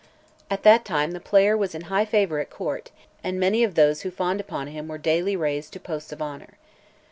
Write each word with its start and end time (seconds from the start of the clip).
At 0.49 0.63
that 0.63 0.83
time 0.83 1.11
the 1.11 1.19
player 1.19 1.55
was 1.55 1.75
in 1.75 1.81
high 1.81 2.05
favour 2.05 2.39
at 2.39 2.49
court, 2.49 2.89
and 3.23 3.39
many 3.39 3.63
of 3.63 3.75
those 3.75 4.01
who 4.01 4.09
fawned 4.09 4.39
upon 4.39 4.65
him 4.65 4.87
were 4.87 4.97
daily 4.97 5.35
raised 5.35 5.73
to 5.73 5.79
posts 5.79 6.11
of 6.11 6.23
honour. 6.23 6.57